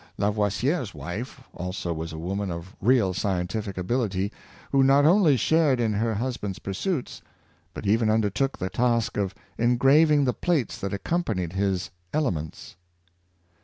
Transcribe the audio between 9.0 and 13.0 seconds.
of engraving the plates that accompanied his "Elements."